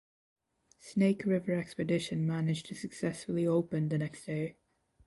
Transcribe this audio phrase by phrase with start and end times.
[0.79, 4.55] Snake River Expedition managed to successfully open the next day.